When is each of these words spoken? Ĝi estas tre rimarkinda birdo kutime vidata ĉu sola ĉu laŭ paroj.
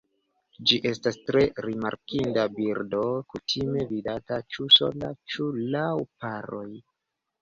Ĝi 0.69 0.77
estas 0.91 1.17
tre 1.25 1.43
rimarkinda 1.65 2.45
birdo 2.55 3.03
kutime 3.35 3.85
vidata 3.95 4.41
ĉu 4.55 4.67
sola 4.79 5.13
ĉu 5.35 5.51
laŭ 5.77 5.89
paroj. 6.25 6.69